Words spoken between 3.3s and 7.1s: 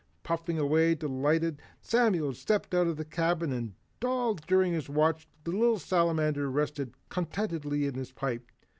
and all during his watch, the little Salamander rested